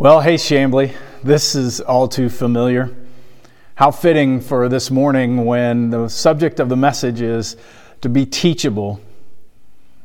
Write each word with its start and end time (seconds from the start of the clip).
Well, 0.00 0.22
hey, 0.22 0.36
Chambly, 0.36 0.94
this 1.22 1.54
is 1.54 1.82
all 1.82 2.08
too 2.08 2.30
familiar. 2.30 2.96
How 3.74 3.90
fitting 3.90 4.40
for 4.40 4.66
this 4.66 4.90
morning 4.90 5.44
when 5.44 5.90
the 5.90 6.08
subject 6.08 6.58
of 6.58 6.70
the 6.70 6.76
message 6.76 7.20
is 7.20 7.54
to 8.00 8.08
be 8.08 8.24
teachable, 8.24 8.98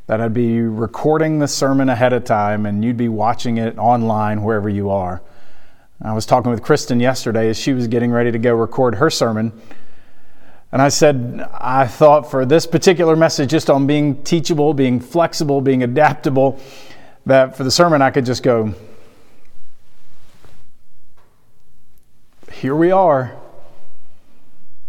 that 0.07 0.19
I'd 0.19 0.33
be 0.33 0.59
recording 0.59 1.39
the 1.39 1.47
sermon 1.47 1.87
ahead 1.87 2.11
of 2.11 2.25
time 2.25 2.65
and 2.65 2.83
you'd 2.83 2.97
be 2.97 3.07
watching 3.07 3.55
it 3.55 3.77
online 3.77 4.43
wherever 4.43 4.67
you 4.67 4.89
are. 4.89 5.21
I 6.01 6.11
was 6.11 6.25
talking 6.25 6.51
with 6.51 6.61
Kristen 6.61 6.99
yesterday 6.99 7.47
as 7.47 7.57
she 7.57 7.71
was 7.71 7.87
getting 7.87 8.11
ready 8.11 8.33
to 8.33 8.37
go 8.37 8.53
record 8.53 8.95
her 8.95 9.09
sermon. 9.09 9.53
And 10.73 10.81
I 10.81 10.89
said, 10.89 11.47
I 11.53 11.87
thought 11.87 12.29
for 12.29 12.45
this 12.45 12.67
particular 12.67 13.15
message, 13.15 13.49
just 13.49 13.69
on 13.69 13.87
being 13.87 14.25
teachable, 14.25 14.73
being 14.73 14.99
flexible, 14.99 15.61
being 15.61 15.83
adaptable, 15.83 16.59
that 17.25 17.55
for 17.55 17.63
the 17.63 17.71
sermon 17.71 18.01
I 18.01 18.11
could 18.11 18.25
just 18.25 18.43
go, 18.43 18.75
here 22.65 22.75
we 22.75 22.89
are. 22.89 23.31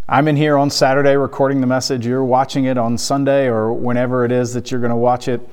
I'm 0.09 0.29
in 0.29 0.37
here 0.37 0.57
on 0.57 0.71
Saturday 0.71 1.15
recording 1.15 1.61
the 1.61 1.67
message. 1.67 2.07
You're 2.07 2.25
watching 2.25 2.65
it 2.65 2.79
on 2.79 2.97
Sunday 2.97 3.49
or 3.49 3.71
whenever 3.71 4.25
it 4.25 4.33
is 4.33 4.55
that 4.55 4.71
you're 4.71 4.81
going 4.81 4.89
to 4.89 4.97
watch 4.97 5.29
it. 5.29 5.47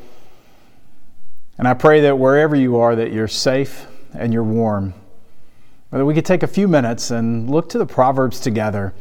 And 1.57 1.67
I 1.67 1.73
pray 1.73 1.99
that 1.99 2.17
wherever 2.17 2.55
you 2.55 2.77
are 2.77 2.95
that 2.95 3.11
you're 3.11 3.27
safe 3.27 3.87
and 4.13 4.31
you're 4.31 4.41
warm. 4.41 4.93
Whether 5.89 6.05
we 6.05 6.13
could 6.13 6.25
take 6.25 6.43
a 6.43 6.47
few 6.47 6.65
minutes 6.65 7.11
and 7.11 7.49
look 7.49 7.67
to 7.71 7.77
the 7.77 7.85
Proverbs 7.85 8.39
together 8.39 8.93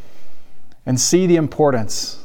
and 0.85 1.01
see 1.01 1.29
the 1.29 1.37
importance 1.37 2.25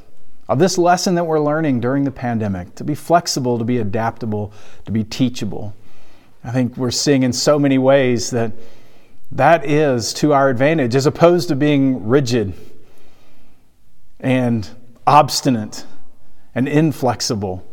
of 0.49 0.57
this 0.57 0.79
lesson 0.79 1.13
that 1.13 1.25
we're 1.25 1.39
learning 1.39 1.79
during 1.79 2.05
the 2.05 2.11
pandemic 2.11 2.73
to 2.73 2.83
be 2.83 2.95
flexible, 2.95 3.59
to 3.59 3.63
be 3.63 3.77
adaptable, 3.77 4.51
to 4.85 4.91
be 4.91 5.03
teachable. 5.03 5.75
I 6.43 6.49
think 6.49 6.75
we're 6.75 6.89
seeing 6.89 7.21
in 7.21 7.33
so 7.33 7.59
many 7.59 7.77
ways 7.77 8.31
that 8.31 8.51
that 9.31 9.65
is 9.65 10.13
to 10.13 10.33
our 10.33 10.49
advantage 10.49 10.95
as 10.95 11.05
opposed 11.05 11.49
to 11.49 11.55
being 11.55 12.07
rigid 12.07 12.53
and 14.19 14.69
obstinate 15.05 15.85
and 16.55 16.67
inflexible. 16.67 17.65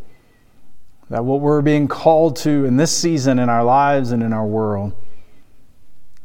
That 1.10 1.24
what 1.24 1.40
we're 1.40 1.62
being 1.62 1.86
called 1.86 2.36
to 2.36 2.64
in 2.64 2.76
this 2.76 2.94
season 2.96 3.38
in 3.38 3.48
our 3.48 3.62
lives 3.62 4.10
and 4.10 4.22
in 4.22 4.32
our 4.32 4.46
world 4.46 4.94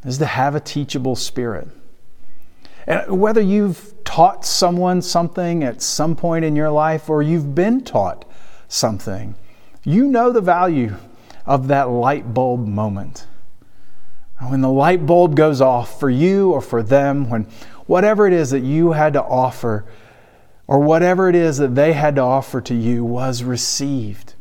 is 0.03 0.17
to 0.17 0.25
have 0.25 0.55
a 0.55 0.59
teachable 0.59 1.15
spirit. 1.15 1.67
And 2.87 3.19
whether 3.19 3.41
you've 3.41 3.93
taught 4.03 4.45
someone 4.45 5.01
something 5.01 5.63
at 5.63 5.81
some 5.81 6.15
point 6.15 6.43
in 6.43 6.55
your 6.55 6.71
life 6.71 7.09
or 7.09 7.21
you've 7.21 7.53
been 7.53 7.83
taught 7.83 8.25
something, 8.67 9.35
you 9.83 10.07
know 10.07 10.31
the 10.31 10.41
value 10.41 10.95
of 11.45 11.67
that 11.67 11.89
light 11.89 12.33
bulb 12.33 12.65
moment 12.65 13.27
when 14.47 14.61
the 14.61 14.69
light 14.69 15.05
bulb 15.05 15.35
goes 15.35 15.61
off 15.61 15.99
for 15.99 16.09
you 16.09 16.51
or 16.51 16.61
for 16.61 16.81
them, 16.81 17.29
when 17.29 17.43
whatever 17.85 18.25
it 18.25 18.33
is 18.33 18.51
that 18.51 18.61
you 18.61 18.93
had 18.93 19.13
to 19.13 19.23
offer 19.23 19.85
or 20.67 20.79
whatever 20.79 21.27
it 21.27 21.35
is 21.35 21.57
that 21.57 21.75
they 21.75 21.93
had 21.93 22.15
to 22.15 22.21
offer 22.21 22.61
to 22.61 22.75
you 22.75 23.03
was 23.03 23.43
received. 23.43 24.35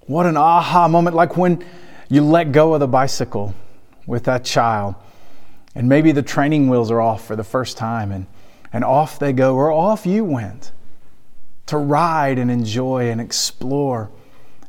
What 0.00 0.26
an 0.26 0.36
aha 0.36 0.88
moment, 0.88 1.16
like 1.16 1.36
when 1.36 1.64
you 2.08 2.22
let 2.22 2.52
go 2.52 2.74
of 2.74 2.80
the 2.80 2.88
bicycle 2.88 3.54
with 4.06 4.24
that 4.24 4.44
child, 4.44 4.96
and 5.74 5.88
maybe 5.88 6.12
the 6.12 6.22
training 6.22 6.68
wheels 6.68 6.90
are 6.90 7.00
off 7.00 7.26
for 7.26 7.36
the 7.36 7.44
first 7.44 7.76
time, 7.76 8.12
and, 8.12 8.26
and 8.72 8.84
off 8.84 9.18
they 9.18 9.32
go, 9.32 9.54
or 9.54 9.70
off 9.70 10.06
you 10.06 10.24
went 10.24 10.72
to 11.66 11.78
ride 11.78 12.38
and 12.38 12.50
enjoy 12.50 13.10
and 13.10 13.20
explore 13.20 14.10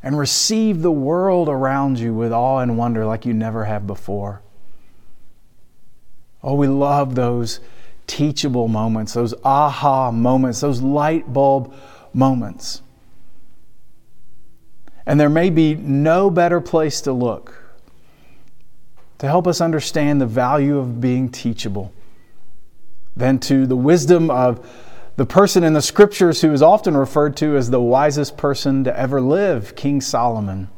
and 0.02 0.18
receive 0.18 0.82
the 0.82 0.92
world 0.92 1.48
around 1.48 1.98
you 1.98 2.14
with 2.14 2.32
awe 2.32 2.58
and 2.58 2.78
wonder 2.78 3.04
like 3.04 3.26
you 3.26 3.34
never 3.34 3.64
have 3.64 3.86
before. 3.86 4.42
Oh, 6.42 6.54
we 6.54 6.68
love 6.68 7.14
those 7.14 7.60
teachable 8.06 8.68
moments, 8.68 9.14
those 9.14 9.34
aha 9.44 10.10
moments, 10.10 10.60
those 10.60 10.80
light 10.80 11.32
bulb 11.32 11.74
moments. 12.14 12.82
And 15.04 15.18
there 15.18 15.28
may 15.28 15.50
be 15.50 15.74
no 15.74 16.30
better 16.30 16.60
place 16.60 17.00
to 17.02 17.12
look 17.12 17.62
to 19.18 19.26
help 19.26 19.46
us 19.46 19.60
understand 19.60 20.20
the 20.20 20.26
value 20.26 20.78
of 20.78 21.00
being 21.00 21.28
teachable 21.28 21.92
than 23.16 23.38
to 23.40 23.66
the 23.66 23.76
wisdom 23.76 24.30
of 24.30 24.64
the 25.18 25.26
person 25.26 25.64
in 25.64 25.72
the 25.72 25.82
scriptures 25.82 26.42
who 26.42 26.52
is 26.52 26.62
often 26.62 26.96
referred 26.96 27.36
to 27.36 27.56
as 27.56 27.70
the 27.70 27.80
wisest 27.80 28.36
person 28.36 28.84
to 28.84 28.96
ever 28.96 29.20
live, 29.20 29.74
King 29.74 30.00
Solomon. 30.00 30.68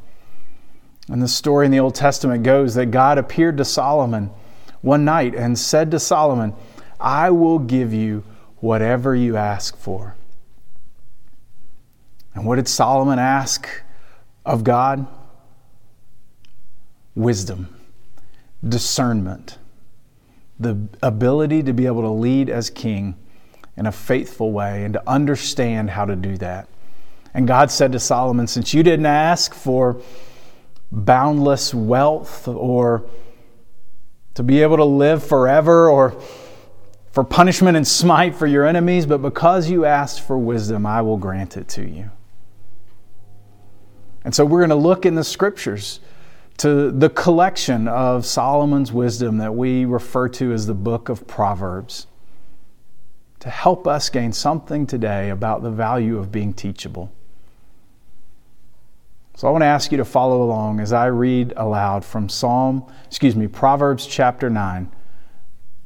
And 1.10 1.20
the 1.20 1.28
story 1.28 1.66
in 1.66 1.72
the 1.72 1.80
Old 1.80 1.94
Testament 1.94 2.42
goes 2.42 2.74
that 2.74 2.86
God 2.86 3.18
appeared 3.18 3.58
to 3.58 3.66
Solomon 3.66 4.30
one 4.80 5.04
night 5.04 5.34
and 5.34 5.58
said 5.58 5.90
to 5.90 6.00
Solomon, 6.00 6.54
I 6.98 7.28
will 7.28 7.58
give 7.58 7.92
you 7.92 8.24
whatever 8.60 9.14
you 9.14 9.36
ask 9.36 9.76
for. 9.76 10.16
And 12.34 12.46
what 12.46 12.56
did 12.56 12.66
Solomon 12.66 13.18
ask 13.18 13.68
of 14.46 14.64
God? 14.64 15.06
Wisdom, 17.14 17.76
discernment, 18.66 19.58
the 20.58 20.78
ability 21.02 21.62
to 21.64 21.74
be 21.74 21.84
able 21.84 22.00
to 22.00 22.08
lead 22.08 22.48
as 22.48 22.70
king 22.70 23.16
in 23.80 23.86
a 23.86 23.92
faithful 23.92 24.52
way 24.52 24.84
and 24.84 24.92
to 24.92 25.02
understand 25.08 25.88
how 25.88 26.04
to 26.04 26.14
do 26.14 26.36
that. 26.36 26.68
And 27.32 27.48
God 27.48 27.70
said 27.70 27.92
to 27.92 27.98
Solomon, 27.98 28.46
Since 28.46 28.74
you 28.74 28.82
didn't 28.82 29.06
ask 29.06 29.54
for 29.54 30.02
boundless 30.92 31.72
wealth 31.72 32.46
or 32.46 33.06
to 34.34 34.42
be 34.42 34.60
able 34.60 34.76
to 34.76 34.84
live 34.84 35.24
forever 35.24 35.88
or 35.88 36.20
for 37.10 37.24
punishment 37.24 37.74
and 37.74 37.88
smite 37.88 38.36
for 38.36 38.46
your 38.46 38.66
enemies, 38.66 39.06
but 39.06 39.22
because 39.22 39.70
you 39.70 39.86
asked 39.86 40.20
for 40.20 40.36
wisdom, 40.36 40.84
I 40.84 41.00
will 41.00 41.16
grant 41.16 41.56
it 41.56 41.66
to 41.68 41.88
you. 41.88 42.10
And 44.24 44.34
so 44.34 44.44
we're 44.44 44.60
going 44.60 44.68
to 44.68 44.76
look 44.76 45.06
in 45.06 45.14
the 45.14 45.24
scriptures 45.24 46.00
to 46.58 46.90
the 46.90 47.08
collection 47.08 47.88
of 47.88 48.26
Solomon's 48.26 48.92
wisdom 48.92 49.38
that 49.38 49.54
we 49.54 49.86
refer 49.86 50.28
to 50.28 50.52
as 50.52 50.66
the 50.66 50.74
book 50.74 51.08
of 51.08 51.26
Proverbs 51.26 52.06
to 53.40 53.48
help 53.48 53.86
us 53.86 54.10
gain 54.10 54.32
something 54.32 54.86
today 54.86 55.30
about 55.30 55.62
the 55.62 55.70
value 55.70 56.18
of 56.18 56.30
being 56.30 56.52
teachable. 56.52 57.10
So 59.34 59.48
I 59.48 59.50
want 59.50 59.62
to 59.62 59.66
ask 59.66 59.90
you 59.90 59.96
to 59.96 60.04
follow 60.04 60.42
along 60.42 60.80
as 60.80 60.92
I 60.92 61.06
read 61.06 61.54
aloud 61.56 62.04
from 62.04 62.28
Psalm, 62.28 62.84
excuse 63.06 63.34
me, 63.34 63.46
Proverbs 63.46 64.06
chapter 64.06 64.50
9, 64.50 64.90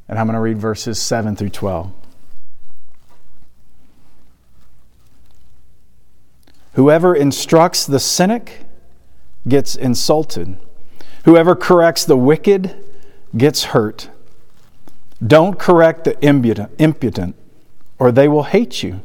and 0.09 0.19
I'm 0.19 0.25
going 0.25 0.35
to 0.35 0.41
read 0.41 0.57
verses 0.57 1.01
7 1.01 1.37
through 1.37 1.49
12. 1.49 1.91
Whoever 6.73 7.15
instructs 7.15 7.85
the 7.85 8.01
cynic 8.01 8.65
gets 9.47 9.77
insulted. 9.77 10.57
Whoever 11.23 11.55
corrects 11.55 12.03
the 12.03 12.17
wicked 12.17 12.75
gets 13.37 13.63
hurt. 13.65 14.09
Don't 15.25 15.57
correct 15.57 16.03
the 16.03 16.21
impotent 16.21 17.35
or 17.99 18.11
they 18.11 18.27
will 18.27 18.43
hate 18.43 18.83
you. 18.83 19.01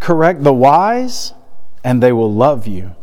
Correct 0.00 0.42
the 0.42 0.52
wise, 0.52 1.34
and 1.84 2.02
they 2.02 2.12
will 2.12 2.32
love 2.32 2.66
you. 2.66 2.94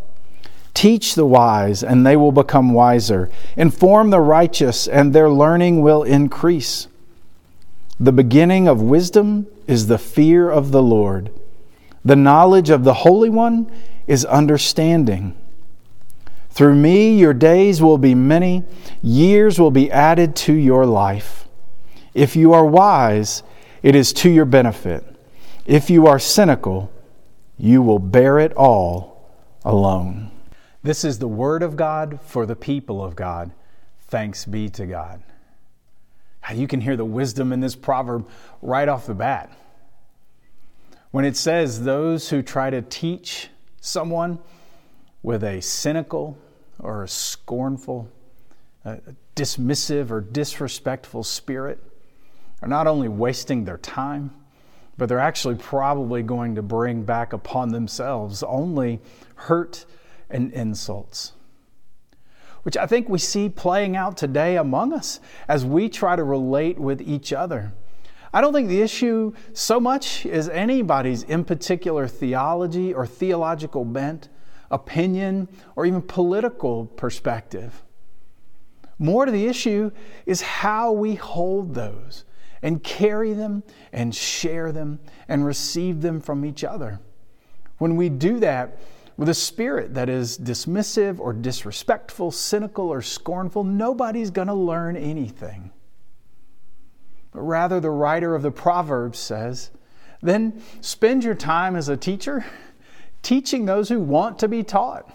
Teach 0.74 1.16
the 1.16 1.26
wise, 1.26 1.84
and 1.84 2.06
they 2.06 2.18
will 2.18 2.32
become 2.32 2.74
wiser. 2.74 3.30
Inform 3.56 4.10
the 4.10 4.20
righteous, 4.20 4.88
and 4.88 5.14
their 5.14 5.30
learning 5.30 5.82
will 5.82 6.04
increase. 6.04 6.88
The 8.00 8.12
beginning 8.12 8.68
of 8.68 8.82
wisdom 8.82 9.48
is 9.68 9.88
the 9.88 9.98
fear 9.98 10.50
of 10.50 10.72
the 10.72 10.84
Lord. 10.84 11.32
The 12.04 12.16
knowledge 12.16 12.70
of 12.70 12.84
the 12.84 12.94
Holy 12.94 13.30
One 13.30 13.72
is 14.06 14.26
understanding. 14.26 15.36
Through 16.50 16.76
me, 16.76 17.18
your 17.18 17.34
days 17.34 17.82
will 17.82 17.98
be 17.98 18.16
many, 18.16 18.64
years 19.01 19.60
will 19.60 19.72
be 19.72 19.92
added 19.92 20.36
to 20.38 20.54
your 20.54 20.86
life. 20.86 21.48
If 22.13 22.36
you 22.36 22.54
are 22.54 22.66
wise, 22.66 23.44
it 23.86 23.94
is 23.94 24.14
to 24.14 24.32
your 24.32 24.46
benefit. 24.46 25.06
If 25.68 25.92
you 25.92 26.08
are 26.08 26.18
cynical, 26.18 26.92
you 27.56 27.84
will 27.84 28.00
bear 28.00 28.40
it 28.40 28.52
all 28.54 29.30
alone. 29.64 30.32
This 30.82 31.04
is 31.04 31.20
the 31.20 31.28
word 31.28 31.62
of 31.62 31.76
God 31.76 32.20
for 32.26 32.48
the 32.48 32.56
people 32.56 33.04
of 33.04 33.16
God. 33.16 33.52
Thanks 34.08 34.44
be 34.44 34.70
to 34.70 34.88
God. 34.88 35.22
You 36.52 36.68
can 36.68 36.82
hear 36.82 36.96
the 36.96 37.06
wisdom 37.06 37.54
in 37.54 37.60
this 37.60 37.76
proverb 37.76 38.28
right 38.64 38.90
off 38.90 39.06
the 39.06 39.14
bat. 39.14 39.56
When 41.12 41.24
it 41.24 41.38
says 41.38 41.84
those 41.84 42.32
who 42.32 42.42
try 42.42 42.72
to 42.72 42.82
teach 42.82 43.50
someone 43.82 44.40
with 45.22 45.44
a 45.44 45.62
cynical 45.62 46.40
or 46.80 47.04
a 47.04 47.08
scornful, 47.08 48.10
a 48.84 48.98
dismissive 49.36 50.10
or 50.10 50.22
disrespectful 50.22 51.24
spirit, 51.24 51.80
are 52.65 52.67
not 52.67 52.88
only 52.88 53.07
wasting 53.07 53.63
their 53.63 53.77
time, 53.77 54.31
but 54.97 55.07
they're 55.07 55.19
actually 55.19 55.53
probably 55.53 56.23
going 56.23 56.56
to 56.56 56.63
bring 56.63 57.03
back 57.03 57.31
upon 57.31 57.69
themselves 57.69 58.41
only 58.41 59.00
hurt 59.35 59.85
and 60.31 60.51
insults. 60.51 61.33
which 62.63 62.75
I 62.77 62.88
think 62.88 63.07
we 63.07 63.19
see 63.19 63.47
playing 63.47 63.95
out 63.95 64.17
today 64.17 64.57
among 64.57 64.91
us 64.91 65.19
as 65.47 65.63
we 65.63 65.88
try 65.88 66.15
to 66.15 66.23
relate 66.23 66.79
with 66.79 67.00
each 67.00 67.31
other. 67.31 67.71
I 68.33 68.41
don't 68.41 68.53
think 68.53 68.69
the 68.69 68.81
issue 68.81 69.33
so 69.53 69.79
much 69.79 70.25
is 70.25 70.50
anybody's 70.50 71.21
in 71.21 71.45
particular 71.45 72.07
theology 72.07 72.91
or 72.91 73.06
theological 73.06 73.85
bent, 73.85 74.29
opinion, 74.71 75.47
or 75.75 75.85
even 75.85 76.01
political 76.01 76.88
perspective. 76.88 77.83
More 78.97 79.25
to 79.25 79.31
the 79.31 79.45
issue 79.45 79.91
is 80.25 80.41
how 80.41 80.91
we 80.91 81.13
hold 81.13 81.75
those 81.75 82.25
and 82.62 82.84
carry 82.84 83.34
them 83.34 83.63
and 83.92 84.13
share 84.13 84.72
them 84.72 85.00
and 85.28 85.46
receive 85.46 86.02
them 86.02 86.19
from 86.19 86.46
each 86.46 86.63
other. 86.63 87.00
When 87.78 87.96
we 87.96 88.10
do 88.10 88.40
that 88.40 88.78
with 89.18 89.30
a 89.30 89.34
spirit 89.34 89.94
that 89.94 90.10
is 90.10 90.38
dismissive 90.38 91.19
or 91.19 91.34
disrespectful, 91.34 92.31
cynical 92.31 92.90
or 92.90 93.02
scornful, 93.02 93.63
nobody's 93.63 94.31
going 94.31 94.48
to 94.48 94.54
learn 94.54 94.98
anything. 94.98 95.72
But 97.31 97.42
rather, 97.42 97.80
the 97.80 97.92
writer 97.92 98.34
of 98.34 98.42
the 98.42 98.52
Proverbs 98.52 99.19
says, 99.19 99.72
then 100.22 100.62
spend 100.81 101.24
your 101.24 101.36
time 101.36 101.75
as 101.75 101.90
a 101.90 101.98
teacher 101.98 102.46
teaching 103.22 103.66
those 103.66 103.90
who 103.90 104.00
want 104.00 104.40
to 104.40 104.48
be 104.48 104.63
taught. 104.63 105.12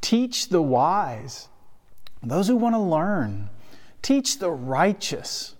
Teach 0.00 0.48
the 0.48 0.62
wise, 0.62 1.48
those 2.22 2.46
who 2.46 2.56
want 2.56 2.74
to 2.74 2.80
learn. 2.80 3.50
Teach 4.02 4.38
the 4.38 4.50
righteous, 4.50 5.54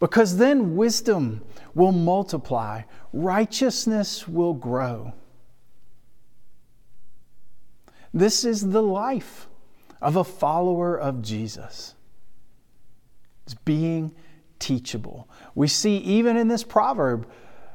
because 0.00 0.38
then 0.38 0.74
wisdom 0.76 1.42
will 1.74 1.92
multiply, 1.92 2.82
righteousness 3.12 4.26
will 4.26 4.54
grow. 4.54 5.12
This 8.12 8.44
is 8.44 8.70
the 8.70 8.82
life 8.82 9.46
of 10.00 10.16
a 10.16 10.24
follower 10.24 10.98
of 10.98 11.22
Jesus. 11.22 11.94
It's 13.44 13.54
being 13.54 14.14
teachable. 14.58 15.28
We 15.54 15.68
see 15.68 15.98
even 15.98 16.36
in 16.36 16.48
this 16.48 16.64
proverb, 16.64 17.28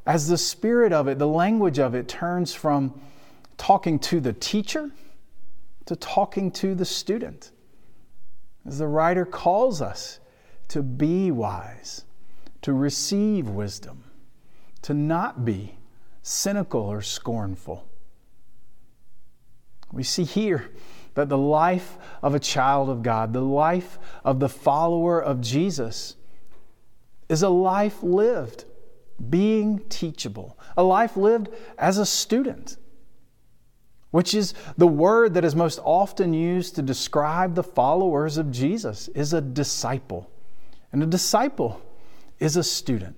as 0.05 0.27
the 0.27 0.37
spirit 0.37 0.91
of 0.91 1.07
it, 1.07 1.19
the 1.19 1.27
language 1.27 1.79
of 1.79 1.95
it 1.95 2.07
turns 2.07 2.53
from 2.53 2.99
talking 3.57 3.99
to 3.99 4.19
the 4.19 4.33
teacher 4.33 4.91
to 5.85 5.95
talking 5.95 6.51
to 6.51 6.75
the 6.75 6.85
student. 6.85 7.51
As 8.65 8.79
the 8.79 8.87
writer 8.87 9.25
calls 9.25 9.81
us 9.81 10.19
to 10.69 10.81
be 10.81 11.29
wise, 11.31 12.04
to 12.65 12.73
receive 12.73 13.47
wisdom, 13.47 14.03
to 14.81 14.91
not 14.91 15.45
be 15.45 15.77
cynical 16.23 16.81
or 16.81 16.99
scornful. 16.99 17.87
We 19.91 20.01
see 20.01 20.23
here 20.23 20.71
that 21.13 21.29
the 21.29 21.37
life 21.37 21.95
of 22.23 22.33
a 22.33 22.39
child 22.39 22.89
of 22.89 23.03
God, 23.03 23.33
the 23.33 23.41
life 23.41 23.99
of 24.23 24.39
the 24.39 24.49
follower 24.49 25.21
of 25.21 25.41
Jesus, 25.41 26.15
is 27.29 27.43
a 27.43 27.49
life 27.49 28.01
lived 28.01 28.65
being 29.29 29.77
teachable, 29.87 30.57
a 30.75 30.81
life 30.81 31.15
lived 31.15 31.49
as 31.77 31.99
a 31.99 32.05
student, 32.05 32.77
which 34.09 34.33
is 34.33 34.55
the 34.75 34.87
word 34.87 35.35
that 35.35 35.45
is 35.45 35.55
most 35.55 35.79
often 35.83 36.33
used 36.33 36.73
to 36.77 36.81
describe 36.81 37.53
the 37.53 37.61
followers 37.61 38.39
of 38.39 38.49
Jesus, 38.49 39.07
is 39.09 39.33
a 39.33 39.41
disciple. 39.41 40.31
And 40.91 41.03
a 41.03 41.05
disciple 41.05 41.84
is 42.39 42.57
a 42.57 42.63
student, 42.63 43.15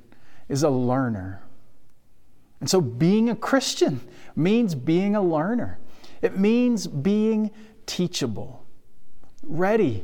is 0.47 0.63
a 0.63 0.69
learner. 0.69 1.41
And 2.59 2.69
so 2.69 2.81
being 2.81 3.29
a 3.29 3.35
Christian 3.35 4.01
means 4.35 4.75
being 4.75 5.15
a 5.15 5.21
learner. 5.21 5.79
It 6.21 6.37
means 6.37 6.87
being 6.87 7.51
teachable, 7.85 8.65
ready 9.43 10.03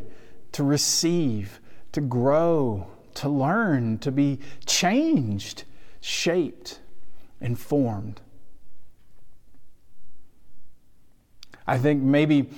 to 0.52 0.64
receive, 0.64 1.60
to 1.92 2.02
grow, 2.02 2.88
to 3.16 3.30
learn, 3.30 3.98
to 4.00 4.12
be 4.12 4.40
changed, 4.66 5.64
shaped, 6.02 6.80
informed. 7.42 8.22
I 11.66 11.78
think 11.78 12.02
maybe 12.02 12.50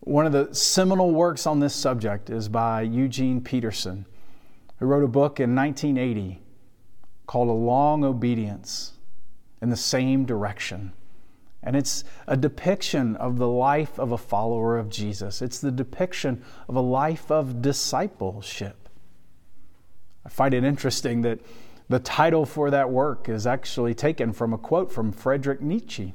one 0.00 0.26
of 0.26 0.32
the 0.32 0.54
seminal 0.54 1.12
works 1.12 1.46
on 1.46 1.60
this 1.60 1.74
subject 1.74 2.30
is 2.30 2.48
by 2.48 2.82
Eugene 2.82 3.40
Peterson, 3.40 4.06
who 4.80 4.86
wrote 4.86 5.04
a 5.04 5.08
book 5.08 5.38
in 5.38 5.54
1980 5.54 6.40
called 7.26 7.48
A 7.48 7.52
Long 7.52 8.02
Obedience 8.02 8.94
in 9.62 9.68
the 9.68 9.76
Same 9.76 10.24
Direction. 10.24 10.92
And 11.62 11.76
it's 11.76 12.02
a 12.26 12.36
depiction 12.36 13.14
of 13.16 13.36
the 13.36 13.46
life 13.46 14.00
of 14.00 14.12
a 14.12 14.18
follower 14.18 14.78
of 14.78 14.88
Jesus. 14.88 15.42
It's 15.42 15.60
the 15.60 15.70
depiction 15.70 16.42
of 16.66 16.74
a 16.74 16.80
life 16.80 17.30
of 17.30 17.60
discipleship. 17.60 18.88
I 20.24 20.30
find 20.30 20.54
it 20.54 20.64
interesting 20.64 21.20
that 21.22 21.40
the 21.90 21.98
title 21.98 22.46
for 22.46 22.70
that 22.70 22.90
work 22.90 23.28
is 23.28 23.46
actually 23.46 23.94
taken 23.94 24.32
from 24.32 24.54
a 24.54 24.58
quote 24.58 24.90
from 24.90 25.12
Friedrich 25.12 25.60
Nietzsche, 25.60 26.14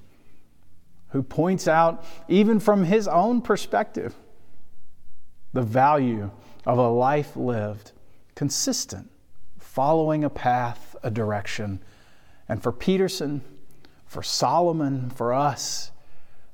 who 1.09 1.21
points 1.21 1.67
out, 1.67 2.03
even 2.27 2.59
from 2.59 2.85
his 2.85 3.07
own 3.07 3.41
perspective, 3.41 4.15
the 5.53 5.61
value 5.61 6.31
of 6.65 6.79
a 6.79 6.89
life 6.89 7.35
lived 7.35 7.91
consistent, 8.35 9.09
following 9.57 10.23
a 10.23 10.29
path, 10.29 10.95
a 11.03 11.09
direction. 11.09 11.81
And 12.47 12.61
for 12.61 12.71
Peterson, 12.71 13.41
for 14.05 14.21
Solomon, 14.21 15.09
for 15.09 15.33
us, 15.33 15.91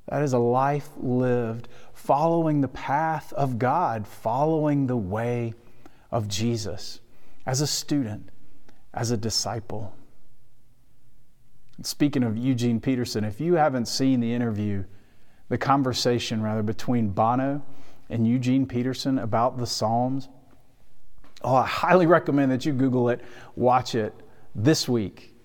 that 0.08 0.22
is 0.24 0.34
a 0.34 0.40
life 0.40 0.90
lived 0.98 1.68
following 1.94 2.62
the 2.62 2.68
path 2.68 3.32
of 3.34 3.60
God, 3.60 4.08
following 4.08 4.88
the 4.88 4.98
way 4.98 5.54
of 6.10 6.28
Jesus 6.28 7.00
as 7.46 7.62
a 7.62 7.68
student, 7.68 8.30
as 8.94 9.12
a 9.12 9.18
disciple. 9.18 9.94
Speaking 11.84 12.24
of 12.24 12.38
Eugene 12.38 12.80
Peterson, 12.80 13.24
if 13.24 13.40
you 13.40 13.54
haven't 13.56 13.88
seen 13.88 14.20
the 14.20 14.34
interview, 14.34 14.84
the 15.50 15.58
conversation 15.58 16.42
rather 16.42 16.64
between 16.64 17.10
Bono 17.10 17.64
and 18.10 18.28
Eugene 18.28 18.66
Peterson 18.66 19.20
about 19.20 19.58
the 19.58 19.68
Psalms, 19.68 20.28
oh, 21.44 21.56
I 21.56 21.66
highly 21.66 22.06
recommend 22.06 22.52
that 22.52 22.66
you 22.66 22.74
Google 22.74 23.10
it, 23.10 23.22
watch 23.56 23.96
it 23.96 24.14
this 24.56 24.88
week. 24.88 25.36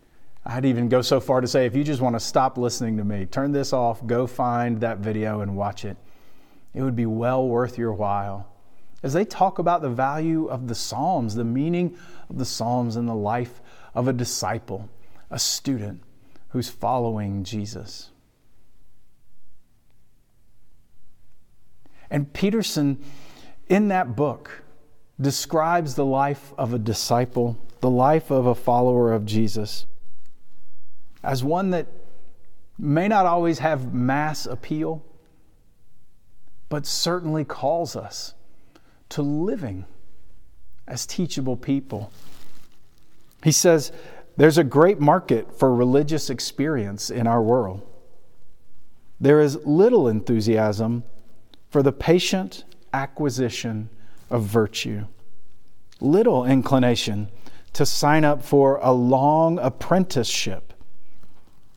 I'd 0.44 0.64
even 0.64 0.88
go 0.88 1.02
so 1.02 1.18
far 1.18 1.40
to 1.40 1.48
say 1.48 1.66
if 1.66 1.74
you 1.74 1.82
just 1.82 2.00
want 2.00 2.14
to 2.14 2.20
stop 2.20 2.56
listening 2.56 2.96
to 2.98 3.04
me, 3.04 3.26
turn 3.26 3.52
this 3.52 3.72
off, 3.72 4.06
go 4.06 4.26
find 4.26 4.80
that 4.80 4.98
video 4.98 5.40
and 5.40 5.56
watch 5.56 5.84
it. 5.84 5.96
It 6.72 6.82
would 6.82 6.96
be 6.96 7.06
well 7.06 7.48
worth 7.48 7.78
your 7.78 7.92
while 7.92 8.48
as 9.02 9.12
they 9.12 9.24
talk 9.24 9.58
about 9.58 9.82
the 9.82 9.90
value 9.90 10.46
of 10.46 10.68
the 10.68 10.74
Psalms, 10.74 11.34
the 11.34 11.44
meaning 11.44 11.96
of 12.28 12.38
the 12.38 12.44
Psalms 12.44 12.96
in 12.96 13.06
the 13.06 13.14
life 13.14 13.60
of 13.94 14.08
a 14.08 14.12
disciple, 14.12 14.88
a 15.30 15.38
student 15.38 16.02
who's 16.48 16.68
following 16.68 17.44
Jesus. 17.44 18.10
And 22.10 22.32
Peterson, 22.32 23.02
in 23.68 23.88
that 23.88 24.16
book, 24.16 24.62
describes 25.20 25.94
the 25.94 26.04
life 26.04 26.52
of 26.58 26.72
a 26.74 26.78
disciple, 26.78 27.58
the 27.80 27.90
life 27.90 28.30
of 28.30 28.46
a 28.46 28.54
follower 28.54 29.12
of 29.12 29.24
Jesus, 29.24 29.86
as 31.22 31.42
one 31.42 31.70
that 31.70 31.86
may 32.78 33.08
not 33.08 33.26
always 33.26 33.60
have 33.60 33.94
mass 33.94 34.46
appeal, 34.46 35.02
but 36.68 36.86
certainly 36.86 37.44
calls 37.44 37.96
us 37.96 38.34
to 39.08 39.22
living 39.22 39.84
as 40.86 41.06
teachable 41.06 41.56
people. 41.56 42.12
He 43.42 43.52
says 43.52 43.92
there's 44.36 44.58
a 44.58 44.64
great 44.64 45.00
market 45.00 45.58
for 45.58 45.74
religious 45.74 46.28
experience 46.28 47.10
in 47.10 47.26
our 47.26 47.42
world. 47.42 47.86
There 49.18 49.40
is 49.40 49.56
little 49.64 50.08
enthusiasm 50.08 51.04
for 51.70 51.82
the 51.82 51.92
patient 51.92 52.64
acquisition 52.92 53.88
of 54.30 54.42
virtue, 54.42 55.06
little 56.00 56.44
inclination 56.44 57.30
to 57.72 57.84
sign 57.86 58.24
up 58.24 58.42
for 58.42 58.78
a 58.82 58.92
long 58.92 59.58
apprenticeship 59.58 60.72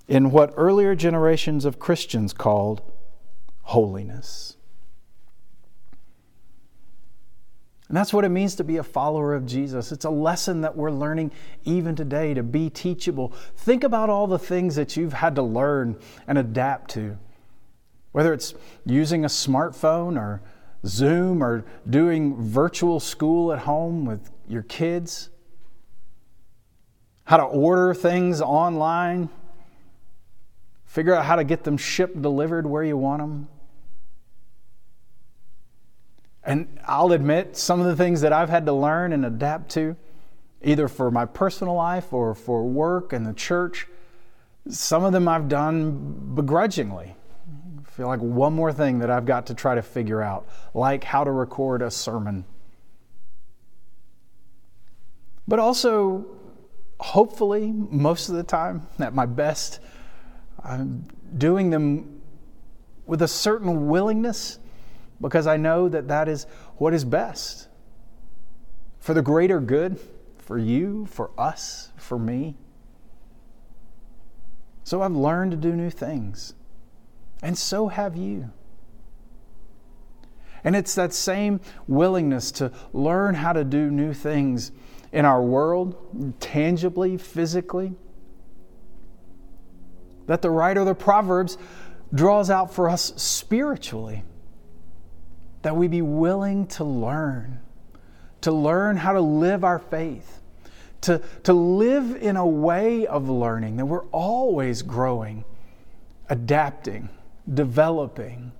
in 0.07 0.31
what 0.31 0.53
earlier 0.57 0.95
generations 0.95 1.65
of 1.65 1.79
Christians 1.79 2.33
called 2.33 2.81
holiness. 3.63 4.55
And 7.89 7.97
that's 7.97 8.13
what 8.13 8.23
it 8.23 8.29
means 8.29 8.55
to 8.55 8.63
be 8.63 8.77
a 8.77 8.83
follower 8.83 9.33
of 9.33 9.47
Jesus. 9.47 9.91
It's 9.91 10.05
a 10.05 10.11
lesson 10.11 10.61
that 10.61 10.77
we're 10.77 10.91
learning 10.91 11.31
even 11.65 11.95
today 11.95 12.35
to 12.35 12.43
be 12.43 12.69
teachable. 12.69 13.33
Think 13.57 13.83
about 13.83 14.11
all 14.11 14.27
the 14.27 14.37
things 14.37 14.75
that 14.75 14.95
you've 14.95 15.13
had 15.13 15.35
to 15.35 15.41
learn 15.41 15.99
and 16.27 16.37
adapt 16.37 16.91
to, 16.91 17.17
whether 18.11 18.31
it's 18.31 18.53
using 18.85 19.25
a 19.25 19.27
smartphone 19.27 20.19
or 20.19 20.41
Zoom 20.85 21.43
or 21.43 21.65
doing 21.89 22.35
virtual 22.41 22.99
school 22.99 23.51
at 23.51 23.59
home 23.59 24.05
with 24.05 24.31
your 24.47 24.63
kids, 24.63 25.29
how 27.25 27.37
to 27.37 27.43
order 27.43 27.93
things 27.93 28.41
online, 28.41 29.29
figure 30.85 31.13
out 31.13 31.25
how 31.25 31.35
to 31.35 31.43
get 31.43 31.63
them 31.63 31.77
shipped, 31.77 32.21
delivered 32.21 32.65
where 32.65 32.83
you 32.83 32.97
want 32.97 33.21
them 33.21 33.47
And 36.49 36.79
I'll 36.85 37.11
admit, 37.11 37.57
some 37.57 37.79
of 37.79 37.85
the 37.85 37.95
things 37.95 38.21
that 38.21 38.33
I've 38.33 38.49
had 38.49 38.65
to 38.65 38.73
learn 38.73 39.13
and 39.13 39.23
adapt 39.23 39.69
to, 39.73 39.95
either 40.63 40.87
for 40.87 41.11
my 41.11 41.25
personal 41.25 41.75
life 41.75 42.11
or 42.11 42.33
for 42.33 42.63
work 42.63 43.13
and 43.13 43.23
the 43.23 43.33
church, 43.33 43.87
some 44.67 45.03
of 45.03 45.13
them 45.13 45.27
I've 45.27 45.47
done 45.47 46.33
begrudgingly. 46.33 47.15
Feel 47.99 48.07
like 48.07 48.21
one 48.21 48.53
more 48.53 48.71
thing 48.71 48.99
that 48.99 49.09
I've 49.09 49.25
got 49.25 49.47
to 49.47 49.53
try 49.53 49.75
to 49.75 49.81
figure 49.81 50.21
out, 50.21 50.47
like 50.73 51.03
how 51.03 51.25
to 51.25 51.31
record 51.31 51.81
a 51.81 51.91
sermon. 51.91 52.45
But 55.45 55.59
also, 55.59 56.25
hopefully, 57.01 57.73
most 57.73 58.29
of 58.29 58.35
the 58.35 58.43
time, 58.43 58.87
at 58.99 59.13
my 59.13 59.25
best, 59.25 59.81
I'm 60.63 61.09
doing 61.37 61.71
them 61.71 62.21
with 63.05 63.21
a 63.21 63.27
certain 63.27 63.89
willingness 63.89 64.59
because 65.19 65.45
I 65.45 65.57
know 65.57 65.89
that 65.89 66.07
that 66.07 66.29
is 66.29 66.45
what 66.77 66.93
is 66.93 67.03
best 67.03 67.67
for 69.01 69.13
the 69.13 69.21
greater 69.21 69.59
good, 69.59 69.99
for 70.37 70.57
you, 70.57 71.05
for 71.07 71.31
us, 71.37 71.91
for 71.97 72.17
me. 72.17 72.55
So 74.85 75.01
I've 75.01 75.11
learned 75.11 75.51
to 75.51 75.57
do 75.57 75.73
new 75.73 75.89
things, 75.89 76.53
and 77.41 77.57
so 77.57 77.87
have 77.87 78.15
you. 78.15 78.51
And 80.63 80.75
it's 80.75 80.95
that 80.95 81.13
same 81.13 81.61
willingness 81.87 82.51
to 82.53 82.71
learn 82.91 83.35
how 83.35 83.53
to 83.53 83.63
do 83.63 83.89
new 83.89 84.13
things 84.13 84.71
in 85.11 85.25
our 85.25 85.41
world, 85.41 86.35
tangibly, 86.39 87.17
physically, 87.17 87.93
that 90.27 90.41
the 90.41 90.49
writer 90.49 90.81
of 90.81 90.85
the 90.85 90.95
Proverbs 90.95 91.57
draws 92.13 92.49
out 92.49 92.73
for 92.73 92.89
us 92.89 93.13
spiritually. 93.15 94.23
That 95.63 95.75
we 95.75 95.87
be 95.87 96.01
willing 96.01 96.67
to 96.67 96.83
learn, 96.83 97.59
to 98.41 98.51
learn 98.51 98.95
how 98.95 99.13
to 99.13 99.21
live 99.21 99.63
our 99.63 99.79
faith, 99.79 100.41
to, 101.01 101.21
to 101.43 101.53
live 101.53 102.15
in 102.21 102.37
a 102.37 102.45
way 102.45 103.07
of 103.07 103.29
learning, 103.29 103.77
that 103.77 103.85
we're 103.85 104.05
always 104.07 104.81
growing, 104.81 105.43
adapting, 106.29 107.09
developing. 107.53 108.51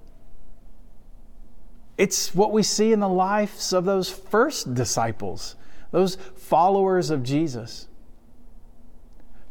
It's 1.98 2.34
what 2.34 2.52
we 2.52 2.64
see 2.64 2.94
in 2.94 3.00
the 3.00 3.10
lives 3.10 3.74
of 3.74 3.86
those 3.86 4.10
first 4.10 4.74
disciples, 4.74 5.56
those 5.92 6.16
followers 6.36 7.10
of 7.10 7.24
Jesus. 7.24 7.88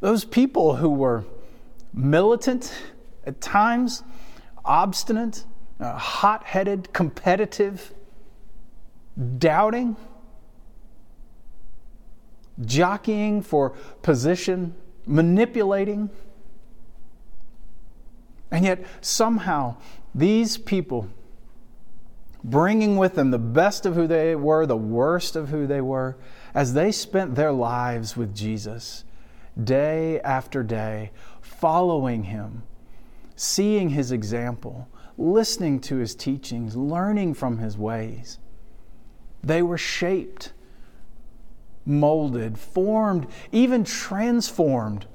Those 0.00 0.24
people 0.24 0.76
who 0.76 0.90
were 0.90 1.24
militant 1.92 2.72
at 3.26 3.40
times, 3.40 4.02
obstinate, 4.64 5.44
uh, 5.80 5.96
hot 5.96 6.44
headed, 6.44 6.92
competitive, 6.92 7.92
doubting, 9.38 9.96
jockeying 12.64 13.42
for 13.42 13.70
position, 14.02 14.74
manipulating. 15.06 16.10
And 18.50 18.64
yet, 18.64 18.84
somehow, 19.00 19.76
these 20.14 20.56
people, 20.56 21.08
bringing 22.42 22.96
with 22.96 23.14
them 23.14 23.30
the 23.30 23.38
best 23.38 23.84
of 23.84 23.94
who 23.94 24.06
they 24.06 24.34
were, 24.34 24.64
the 24.64 24.76
worst 24.76 25.36
of 25.36 25.50
who 25.50 25.66
they 25.66 25.80
were, 25.80 26.16
as 26.54 26.72
they 26.72 26.90
spent 26.92 27.34
their 27.34 27.52
lives 27.52 28.16
with 28.16 28.34
Jesus, 28.34 29.04
day 29.62 30.20
after 30.20 30.62
day, 30.62 31.10
following 31.40 32.24
him, 32.24 32.62
seeing 33.36 33.90
his 33.90 34.12
example, 34.12 34.88
listening 35.18 35.80
to 35.80 35.96
his 35.96 36.14
teachings, 36.14 36.76
learning 36.76 37.34
from 37.34 37.58
his 37.58 37.76
ways. 37.76 38.38
They 39.42 39.62
were 39.62 39.78
shaped, 39.78 40.52
molded, 41.84 42.58
formed, 42.58 43.26
even 43.52 43.84
transformed 43.84 45.06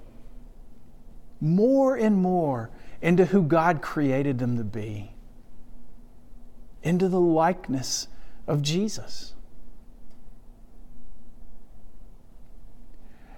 more 1.44 1.96
and 1.96 2.16
more 2.16 2.70
into 3.04 3.26
who 3.26 3.44
God 3.44 3.82
created 3.82 4.40
them 4.40 4.58
to 4.58 4.64
be, 4.64 5.12
into 6.82 7.10
the 7.10 7.20
likeness 7.20 8.08
of 8.48 8.62
Jesus. 8.62 9.34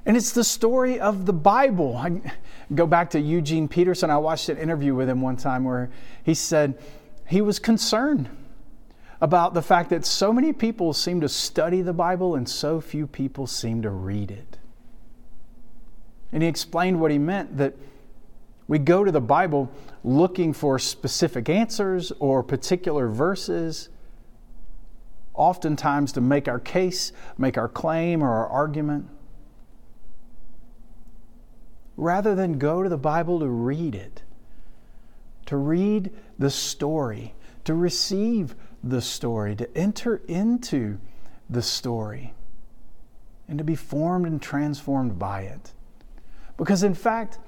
And 0.06 0.16
it's 0.16 0.34
the 0.34 0.44
story 0.44 1.00
of 1.00 1.26
the 1.26 1.34
Bible. 1.34 1.98
I 1.98 2.22
go 2.76 2.86
back 2.86 3.10
to 3.10 3.20
Eugene 3.20 3.68
Peterson. 3.68 4.12
I 4.12 4.18
watched 4.18 4.50
an 4.50 4.58
interview 4.58 4.94
with 4.94 5.10
him 5.10 5.20
one 5.20 5.36
time 5.36 5.64
where 5.64 5.90
he 6.24 6.36
said 6.36 6.80
he 7.26 7.42
was 7.42 7.58
concerned 7.58 8.30
about 9.20 9.56
the 9.56 9.64
fact 9.64 9.90
that 9.90 10.06
so 10.06 10.32
many 10.32 10.54
people 10.54 10.94
seem 10.94 11.22
to 11.22 11.30
study 11.30 11.82
the 11.82 11.94
Bible 11.94 12.36
and 12.36 12.48
so 12.48 12.80
few 12.80 13.08
people 13.08 13.48
seem 13.48 13.82
to 13.82 13.90
read 13.90 14.30
it. 14.30 14.60
And 16.32 16.44
he 16.44 16.50
explained 16.50 17.02
what 17.02 17.10
he 17.10 17.18
meant 17.18 17.58
that 17.58 17.74
we 18.68 18.80
go 18.80 19.04
to 19.04 19.12
the 19.12 19.22
Bible 19.22 19.72
looking 20.04 20.54
for 20.54 20.80
specific 20.80 21.50
answers 21.50 22.12
or 22.20 22.42
particular 22.42 23.08
verses, 23.08 23.90
oftentimes 25.34 26.12
to 26.14 26.22
make 26.22 26.48
our 26.48 26.60
case, 26.60 27.12
make 27.38 27.58
our 27.58 27.68
claim 27.68 28.24
or 28.24 28.30
our 28.30 28.48
argument 28.48 29.08
rather 31.98 32.36
than 32.36 32.58
go 32.58 32.84
to 32.84 32.90
the 32.90 32.98
Bible 32.98 33.40
to 33.40 33.48
read 33.48 33.96
it, 33.96 34.24
to 35.46 35.58
read 35.58 36.12
the 36.38 36.50
story, 36.50 37.34
to 37.64 37.74
receive 37.74 38.56
the 38.84 39.02
story, 39.02 39.56
to 39.56 39.78
enter 39.78 40.22
into 40.28 41.00
the 41.50 41.62
story, 41.62 42.34
and 43.48 43.58
to 43.58 43.64
be 43.64 43.76
formed 43.76 44.26
and 44.26 44.42
transformed 44.42 45.18
by 45.18 45.42
it. 45.42 45.74
Because, 46.58 46.84
in 46.84 46.94
fact, 46.94 47.40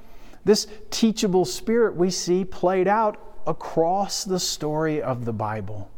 this 0.47 0.65
teachable 0.89 1.43
spirit 1.43 1.95
we 1.95 2.09
see 2.09 2.45
played 2.45 2.87
out 2.87 3.21
across 3.45 4.23
the 4.23 4.39
story 4.39 5.01
of 5.01 5.25
the 5.25 5.33
Bible. 5.33 5.91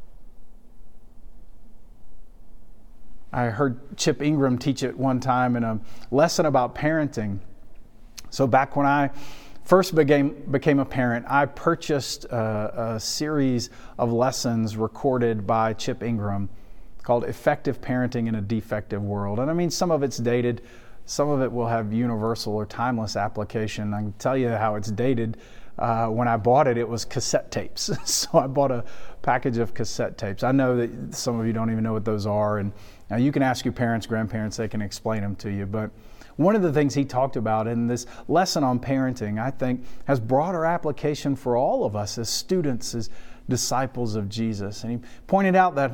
I 3.32 3.46
heard 3.46 3.96
Chip 3.96 4.24
Ingram 4.24 4.58
teach 4.58 4.82
it 4.82 4.98
one 4.98 5.20
time 5.20 5.56
in 5.56 5.64
a 5.64 5.80
lesson 6.10 6.48
about 6.48 6.74
parenting. 6.74 7.40
So 8.32 8.48
back 8.48 8.76
when 8.76 8.88
I 8.88 9.12
first 9.66 9.94
became, 9.94 10.32
became 10.50 10.80
a 10.80 10.86
parent, 10.86 11.28
I 11.30 11.46
purchased 11.46 12.26
a, 12.26 12.96
a 12.96 13.00
series 13.00 13.70
of 14.00 14.12
lessons 14.12 14.76
recorded 14.76 15.46
by 15.46 15.74
Chip 15.74 16.02
Ingram 16.02 16.50
called 17.04 17.24
Effective 17.24 17.82
Parenting 17.82 18.28
in 18.28 18.34
a 18.34 18.42
Defective 18.42 19.04
World. 19.04 19.38
And 19.38 19.52
I 19.52 19.54
mean, 19.54 19.70
some 19.70 19.92
of 19.92 20.02
it's 20.02 20.18
dated, 20.18 20.64
some 21.10 21.30
of 21.30 21.42
it 21.42 21.52
will 21.52 21.66
have 21.66 21.92
universal 21.92 22.54
or 22.54 22.68
timeless 22.68 23.16
application. 23.16 23.96
I 23.96 24.02
can 24.02 24.14
tell 24.20 24.38
you 24.38 24.50
how 24.50 24.76
it's 24.76 24.92
dated. 24.92 25.38
Uh, 25.80 26.06
when 26.06 26.28
I 26.28 26.38
bought 26.38 26.68
it, 26.68 26.78
it 26.78 26.88
was 26.88 27.04
cassette 27.04 27.50
tapes. 27.50 27.90
so 28.06 28.38
I 28.38 28.46
bought 28.46 28.70
a 28.70 28.84
package 29.24 29.58
of 29.58 29.74
cassette 29.74 30.20
tapes. 30.20 30.44
I 30.44 30.52
know 30.52 30.78
that 30.78 31.16
some 31.16 31.40
of 31.40 31.48
you 31.48 31.52
don't 31.52 31.72
even 31.72 31.84
know 31.84 31.94
what 31.94 32.06
those 32.06 32.28
are. 32.28 32.60
And 32.60 32.72
you 33.18 33.32
can 33.32 33.42
ask 33.42 33.66
your 33.66 33.72
parents, 33.72 34.06
grandparents, 34.06 34.58
they 34.58 34.68
can 34.68 34.84
explain 34.84 35.24
them 35.24 35.36
to 35.38 35.50
you. 35.50 35.66
But 35.66 35.90
one 36.36 36.56
of 36.56 36.62
the 36.62 36.72
things 36.72 36.94
he 36.94 37.06
talked 37.06 37.38
about 37.38 37.66
in 37.66 37.88
this 37.88 38.06
lesson 38.28 38.64
on 38.64 38.80
parenting, 38.80 39.42
I 39.42 39.50
think, 39.50 39.86
has 40.06 40.20
broader 40.20 40.64
application 40.64 41.36
for 41.36 41.58
all 41.58 41.86
of 41.86 41.96
us 41.96 42.20
as 42.20 42.30
students, 42.30 42.94
as 42.94 43.10
disciples 43.50 44.14
of 44.14 44.30
Jesus. 44.30 44.84
And 44.84 44.92
he 44.92 45.00
pointed 45.26 45.56
out 45.56 45.74
that 45.74 45.92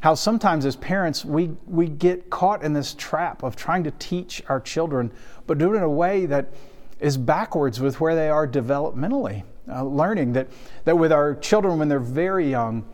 how 0.00 0.14
sometimes 0.14 0.64
as 0.66 0.76
parents 0.76 1.24
we, 1.24 1.50
we 1.66 1.88
get 1.88 2.30
caught 2.30 2.62
in 2.62 2.72
this 2.72 2.94
trap 2.94 3.42
of 3.42 3.56
trying 3.56 3.84
to 3.84 3.90
teach 3.92 4.42
our 4.48 4.60
children, 4.60 5.12
but 5.46 5.58
do 5.58 5.72
it 5.72 5.76
in 5.76 5.82
a 5.82 5.90
way 5.90 6.26
that 6.26 6.52
is 7.00 7.16
backwards 7.16 7.80
with 7.80 8.00
where 8.00 8.14
they 8.14 8.28
are 8.28 8.46
developmentally. 8.46 9.42
Uh, 9.68 9.82
learning 9.82 10.32
that, 10.32 10.48
that 10.84 10.96
with 10.96 11.10
our 11.10 11.34
children 11.34 11.78
when 11.78 11.88
they're 11.88 11.98
very 11.98 12.48
young 12.48 12.84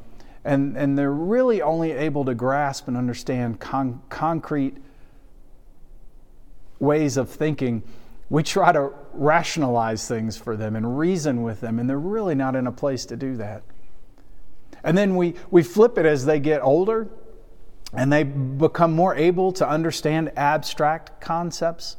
and, 0.45 0.77
and 0.77 0.99
they're 0.99 1.13
really 1.13 1.61
only 1.61 1.93
able 1.93 2.25
to 2.25 2.35
grasp 2.35 2.89
and 2.89 2.97
understand 2.97 3.61
con- 3.61 4.01
concrete 4.09 4.77
ways 6.79 7.17
of 7.17 7.29
thinking, 7.29 7.83
we 8.31 8.43
try 8.43 8.73
to 8.73 8.91
rationalize 9.13 10.09
things 10.09 10.37
for 10.37 10.57
them 10.57 10.75
and 10.75 10.99
reason 10.99 11.43
with 11.43 11.61
them, 11.61 11.79
and 11.79 11.89
they're 11.89 11.99
really 11.99 12.35
not 12.35 12.57
in 12.57 12.67
a 12.67 12.73
place 12.73 13.05
to 13.07 13.17
do 13.17 13.37
that. 13.37 13.63
And 14.85 14.97
then 14.97 15.17
we, 15.17 15.35
we 15.51 15.63
flip 15.63 15.99
it 15.99 16.07
as 16.07 16.25
they 16.25 16.41
get 16.41 16.63
older 16.63 17.09
and 17.93 18.13
they 18.13 18.23
become 18.23 18.93
more 18.93 19.15
able 19.15 19.53
to 19.53 19.69
understand 19.69 20.33
abstract 20.37 21.21
concepts, 21.21 21.97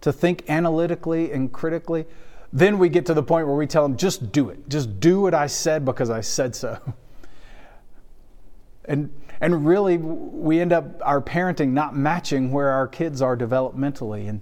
to 0.00 0.12
think 0.12 0.48
analytically 0.48 1.32
and 1.32 1.52
critically. 1.52 2.06
Then 2.52 2.78
we 2.78 2.88
get 2.88 3.06
to 3.06 3.14
the 3.14 3.22
point 3.22 3.46
where 3.46 3.56
we 3.56 3.66
tell 3.66 3.82
them, 3.82 3.96
just 3.96 4.32
do 4.32 4.50
it. 4.50 4.68
Just 4.68 5.00
do 5.00 5.20
what 5.20 5.34
I 5.34 5.46
said 5.46 5.84
because 5.84 6.10
I 6.10 6.20
said 6.20 6.54
so. 6.54 6.78
And 8.84 9.12
and 9.42 9.66
really, 9.66 9.96
we 9.96 10.60
end 10.60 10.72
up 10.72 11.00
our 11.04 11.20
parenting 11.20 11.70
not 11.70 11.96
matching 11.96 12.52
where 12.52 12.70
our 12.70 12.86
kids 12.86 13.20
are 13.20 13.36
developmentally. 13.36 14.28
And, 14.28 14.40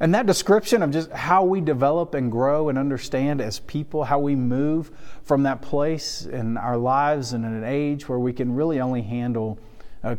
And 0.00 0.14
that 0.14 0.24
description 0.24 0.82
of 0.82 0.90
just 0.90 1.10
how 1.12 1.44
we 1.44 1.60
develop 1.60 2.14
and 2.14 2.32
grow 2.32 2.70
and 2.70 2.78
understand 2.78 3.42
as 3.42 3.60
people, 3.60 4.04
how 4.04 4.18
we 4.18 4.34
move 4.34 4.90
from 5.22 5.42
that 5.42 5.60
place 5.60 6.24
in 6.24 6.56
our 6.56 6.78
lives 6.78 7.34
and 7.34 7.44
in 7.44 7.52
an 7.52 7.64
age 7.64 8.08
where 8.08 8.18
we 8.18 8.32
can 8.32 8.54
really 8.54 8.80
only 8.80 9.02
handle 9.02 9.58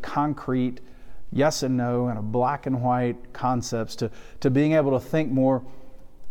concrete 0.03 0.81
yes 1.31 1.63
and 1.63 1.77
no 1.77 2.07
and 2.07 2.19
a 2.19 2.21
black 2.21 2.67
and 2.67 2.83
white 2.83 3.33
concepts 3.33 3.95
to, 3.95 4.11
to 4.39 4.51
being 4.51 4.73
able 4.73 4.91
to 4.91 4.99
think 4.99 5.31
more 5.31 5.63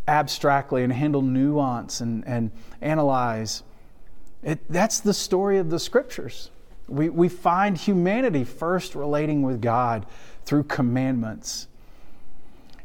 abstractly 0.07 0.85
and 0.85 0.93
handle 0.93 1.23
nuance 1.23 2.01
and, 2.01 2.25
and 2.29 2.53
analyze. 2.81 3.65
It, 4.45 4.61
that's 4.69 5.01
the 5.01 5.15
story 5.15 5.59
of 5.59 5.71
the 5.71 5.79
scriptures. 5.81 6.51
We, 6.87 7.09
we 7.09 7.29
find 7.29 7.77
humanity 7.77 8.45
first 8.45 8.95
relating 8.95 9.43
with 9.43 9.61
God 9.61 10.07
through 10.45 10.65
commandments 10.65 11.67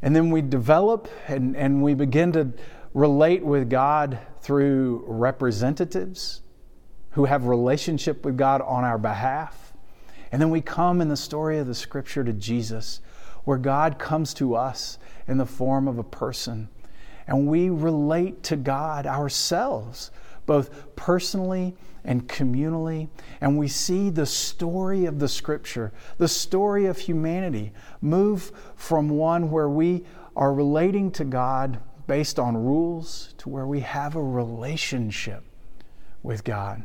and 0.02 0.14
then 0.14 0.30
we 0.30 0.42
develop 0.42 1.08
and, 1.26 1.56
and 1.56 1.82
we 1.82 1.94
begin 1.94 2.32
to 2.32 2.52
relate 2.94 3.44
with 3.44 3.68
God 3.68 4.18
through 4.40 5.04
representatives 5.06 6.42
who 7.10 7.24
have 7.24 7.46
relationship 7.46 8.24
with 8.24 8.36
God 8.36 8.60
on 8.60 8.84
our 8.84 8.98
behalf. 8.98 9.72
And 10.30 10.40
then 10.40 10.50
we 10.50 10.60
come 10.60 11.00
in 11.00 11.08
the 11.08 11.16
story 11.16 11.58
of 11.58 11.66
the 11.66 11.74
scripture 11.74 12.24
to 12.24 12.32
Jesus, 12.32 13.00
where 13.44 13.58
God 13.58 13.98
comes 13.98 14.34
to 14.34 14.54
us 14.54 14.98
in 15.26 15.38
the 15.38 15.46
form 15.46 15.88
of 15.88 15.98
a 15.98 16.04
person. 16.04 16.68
And 17.26 17.46
we 17.46 17.70
relate 17.70 18.42
to 18.44 18.56
God 18.56 19.06
ourselves, 19.06 20.10
both 20.46 20.96
personally 20.96 21.76
and 22.04 22.28
communally. 22.28 23.08
And 23.40 23.58
we 23.58 23.68
see 23.68 24.10
the 24.10 24.26
story 24.26 25.04
of 25.04 25.18
the 25.18 25.28
scripture, 25.28 25.92
the 26.18 26.28
story 26.28 26.86
of 26.86 26.98
humanity, 26.98 27.72
move 28.00 28.52
from 28.76 29.08
one 29.08 29.50
where 29.50 29.68
we 29.68 30.04
are 30.36 30.54
relating 30.54 31.10
to 31.12 31.24
God 31.24 31.80
based 32.06 32.38
on 32.38 32.56
rules 32.56 33.34
to 33.38 33.48
where 33.48 33.66
we 33.66 33.80
have 33.80 34.14
a 34.14 34.22
relationship 34.22 35.42
with 36.22 36.44
God. 36.44 36.82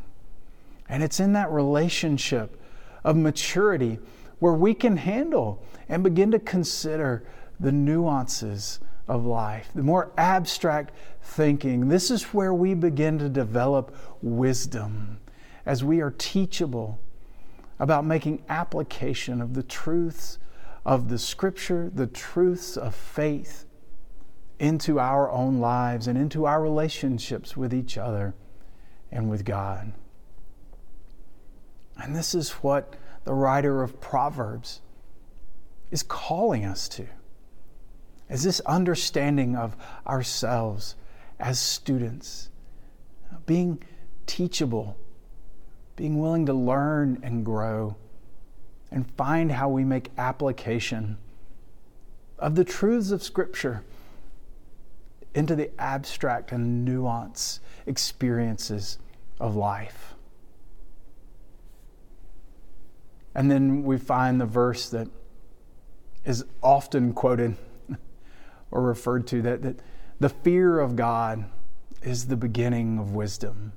And 0.90 1.04
it's 1.04 1.20
in 1.20 1.34
that 1.34 1.52
relationship 1.52 2.60
of 3.04 3.16
maturity 3.16 4.00
where 4.40 4.54
we 4.54 4.74
can 4.74 4.98
handle 4.98 5.64
and 5.88 6.04
begin 6.04 6.32
to 6.32 6.40
consider 6.40 7.24
the 7.60 7.72
nuances 7.72 8.80
of 9.12 9.26
life, 9.26 9.70
the 9.76 9.84
more 9.84 10.10
abstract 10.18 10.94
thinking. 11.22 11.90
This 11.90 12.10
is 12.10 12.24
where 12.34 12.54
we 12.54 12.74
begin 12.74 13.20
to 13.20 13.28
develop 13.28 13.94
wisdom 14.22 15.20
as 15.66 15.84
we 15.84 16.00
are 16.00 16.12
teachable 16.12 16.98
about 17.78 18.06
making 18.06 18.42
application 18.48 19.42
of 19.42 19.54
the 19.54 19.64
truths 19.64 20.40
of 20.86 21.10
the 21.10 21.18
scripture, 21.20 21.92
the 21.94 22.08
truths 22.08 22.78
of 22.78 22.96
faith 22.96 23.66
into 24.60 24.98
our 24.98 25.30
own 25.30 25.60
lives 25.60 26.08
and 26.08 26.18
into 26.18 26.46
our 26.46 26.62
relationships 26.62 27.58
with 27.58 27.74
each 27.74 27.98
other 27.98 28.34
and 29.12 29.30
with 29.30 29.44
God. 29.44 29.92
And 32.02 32.16
this 32.16 32.34
is 32.34 32.52
what 32.52 32.96
the 33.26 33.34
writer 33.34 33.84
of 33.84 34.00
Proverbs 34.00 34.80
is 35.92 36.02
calling 36.02 36.64
us 36.64 36.88
to 36.88 37.08
is 38.32 38.44
this 38.44 38.62
understanding 38.62 39.58
of 39.58 39.76
ourselves 40.08 40.96
as 41.38 41.60
students, 41.60 42.50
being 43.46 43.84
teachable, 44.26 44.98
being 45.98 46.18
willing 46.18 46.46
to 46.46 46.54
learn 46.54 47.20
and 47.24 47.44
grow, 47.44 47.98
and 48.90 49.12
find 49.12 49.52
how 49.52 49.68
we 49.68 49.84
make 49.84 50.12
application 50.18 51.18
of 52.40 52.56
the 52.56 52.64
truths 52.64 53.12
of 53.12 53.22
Scripture 53.22 53.84
into 55.36 55.56
the 55.56 55.70
abstract 55.80 56.54
and 56.54 56.88
nuanced 56.88 57.60
experiences 57.86 58.98
of 59.42 59.56
life. 59.58 60.14
And 63.36 63.52
then 63.52 63.84
we 63.84 63.98
find 63.98 64.40
the 64.40 64.46
verse 64.46 64.90
that 64.90 65.10
is 66.24 66.46
often 66.62 67.14
quoted 67.14 67.58
or 68.72 68.82
referred 68.82 69.28
to 69.28 69.42
that, 69.44 69.62
that 69.62 69.80
the 70.20 70.30
fear 70.30 70.80
of 70.80 70.96
God 70.96 71.46
is 72.02 72.28
the 72.28 72.36
beginning 72.36 72.98
of 72.98 73.14
wisdom. 73.14 73.74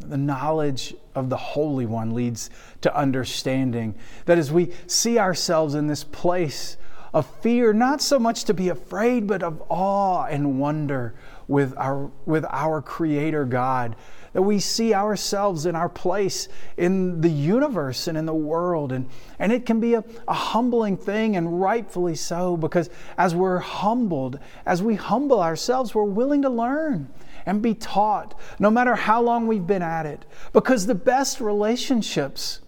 The 0.00 0.16
knowledge 0.16 0.94
of 1.14 1.30
the 1.30 1.36
Holy 1.36 1.86
One 1.86 2.14
leads 2.14 2.50
to 2.80 2.94
understanding. 2.94 3.94
That 4.26 4.38
as 4.38 4.50
we 4.52 4.72
see 4.86 5.18
ourselves 5.18 5.74
in 5.74 5.86
this 5.86 6.04
place 6.04 6.76
of 7.14 7.26
fear, 7.40 7.72
not 7.72 8.02
so 8.02 8.18
much 8.18 8.44
to 8.44 8.54
be 8.54 8.68
afraid, 8.68 9.26
but 9.26 9.42
of 9.42 9.62
awe 9.68 10.24
and 10.24 10.58
wonder 10.58 11.14
with 11.48 11.74
our, 11.76 12.10
with 12.26 12.44
our 12.50 12.80
Creator 12.80 13.44
God, 13.46 13.96
that 14.32 14.42
we 14.42 14.58
see 14.58 14.94
ourselves 14.94 15.66
in 15.66 15.76
our 15.76 15.88
place 15.88 16.48
in 16.76 17.20
the 17.20 17.30
universe 17.30 18.08
and 18.08 18.18
in 18.18 18.26
the 18.26 18.34
world. 18.34 18.92
And, 18.92 19.08
and 19.38 19.52
it 19.52 19.64
can 19.64 19.78
be 19.78 19.94
a, 19.94 20.04
a 20.26 20.34
humbling 20.34 20.96
thing, 20.96 21.36
and 21.36 21.60
rightfully 21.60 22.14
so, 22.14 22.56
because 22.56 22.90
as 23.16 23.34
we're 23.34 23.58
humbled, 23.58 24.38
as 24.66 24.82
we 24.82 24.96
humble 24.96 25.40
ourselves, 25.40 25.94
we're 25.94 26.04
willing 26.04 26.42
to 26.42 26.50
learn 26.50 27.08
and 27.46 27.60
be 27.60 27.74
taught, 27.74 28.38
no 28.58 28.70
matter 28.70 28.94
how 28.94 29.20
long 29.22 29.46
we've 29.46 29.66
been 29.66 29.82
at 29.82 30.06
it. 30.06 30.24
Because 30.52 30.86
the 30.86 30.94
best 30.94 31.40
relationships, 31.40 32.60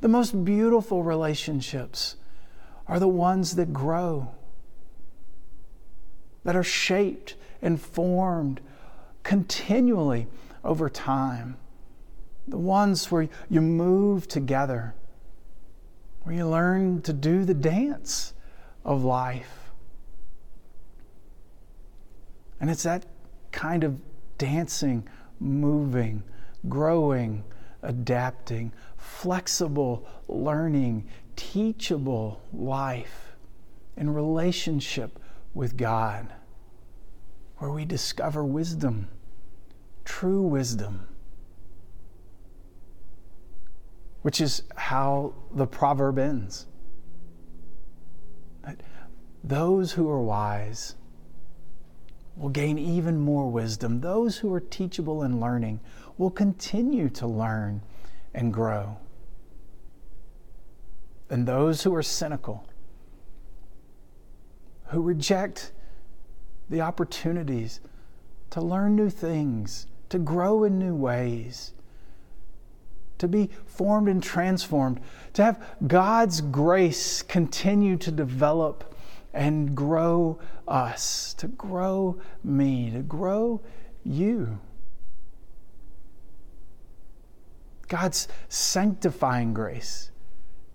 the 0.00 0.08
most 0.08 0.44
beautiful 0.44 1.02
relationships, 1.02 2.16
are 2.86 2.98
the 2.98 3.08
ones 3.08 3.56
that 3.56 3.72
grow, 3.72 4.32
that 6.42 6.54
are 6.54 6.64
shaped 6.64 7.36
and 7.64 7.80
formed 7.80 8.60
continually 9.24 10.28
over 10.62 10.88
time. 10.88 11.56
The 12.46 12.58
ones 12.58 13.10
where 13.10 13.28
you 13.48 13.62
move 13.62 14.28
together, 14.28 14.94
where 16.22 16.36
you 16.36 16.46
learn 16.46 17.00
to 17.02 17.12
do 17.12 17.44
the 17.44 17.54
dance 17.54 18.34
of 18.84 19.02
life. 19.02 19.72
And 22.60 22.70
it's 22.70 22.82
that 22.82 23.06
kind 23.50 23.82
of 23.82 23.98
dancing, 24.36 25.08
moving, 25.40 26.22
growing, 26.68 27.44
adapting, 27.82 28.72
flexible, 28.96 30.06
learning, 30.28 31.06
teachable 31.34 32.42
life 32.52 33.36
in 33.96 34.12
relationship 34.12 35.18
with 35.54 35.76
God, 35.76 36.32
where 37.64 37.72
we 37.72 37.86
discover 37.86 38.44
wisdom 38.44 39.08
true 40.04 40.42
wisdom, 40.42 41.08
which 44.20 44.38
is 44.38 44.64
how 44.76 45.32
the 45.50 45.66
proverb 45.66 46.18
ends. 46.18 46.66
Those 49.42 49.92
who 49.92 50.10
are 50.10 50.20
wise 50.20 50.94
will 52.36 52.50
gain 52.50 52.76
even 52.76 53.18
more 53.18 53.50
wisdom. 53.50 54.02
Those 54.02 54.36
who 54.36 54.52
are 54.52 54.60
teachable 54.60 55.22
and 55.22 55.40
learning 55.40 55.80
will 56.18 56.30
continue 56.30 57.08
to 57.08 57.26
learn 57.26 57.80
and 58.34 58.52
grow. 58.52 58.98
And 61.30 61.48
those 61.48 61.82
who 61.82 61.94
are 61.94 62.02
cynical, 62.02 62.66
who 64.88 65.00
reject 65.00 65.72
the 66.68 66.80
opportunities 66.80 67.80
to 68.50 68.60
learn 68.60 68.96
new 68.96 69.10
things 69.10 69.86
to 70.08 70.18
grow 70.18 70.64
in 70.64 70.78
new 70.78 70.94
ways, 70.94 71.72
to 73.18 73.26
be 73.26 73.50
formed 73.66 74.08
and 74.08 74.22
transformed, 74.22 75.00
to 75.32 75.42
have 75.42 75.76
God's 75.86 76.40
grace 76.40 77.22
continue 77.22 77.96
to 77.96 78.10
develop 78.10 78.94
and 79.32 79.74
grow 79.74 80.38
us, 80.68 81.34
to 81.34 81.48
grow 81.48 82.20
me, 82.44 82.90
to 82.90 83.00
grow 83.00 83.60
you. 84.04 84.58
God's 87.88 88.28
sanctifying 88.48 89.52
grace 89.52 90.10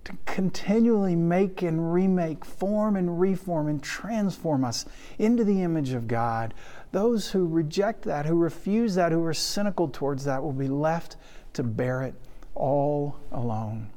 to 0.06 0.14
continually 0.26 1.16
make 1.16 1.62
and 1.62 1.94
remake, 1.94 2.46
form 2.46 2.96
and 2.96 3.20
reform, 3.20 3.68
and 3.68 3.84
transform 3.84 4.64
us 4.64 4.86
into 5.18 5.44
the 5.44 5.62
image 5.62 5.92
of 5.92 6.08
God. 6.08 6.54
Those 6.92 7.30
who 7.32 7.46
reject 7.48 8.04
that, 8.04 8.26
who 8.26 8.36
refuse 8.36 8.96
that, 8.96 9.12
who 9.12 9.24
are 9.24 9.34
cynical 9.34 9.88
towards 9.88 10.26
that, 10.26 10.42
will 10.42 10.54
be 10.54 10.68
left 10.68 11.18
to 11.54 11.64
bear 11.64 12.04
it 12.04 12.16
all 12.56 13.18
alone. 13.32 13.90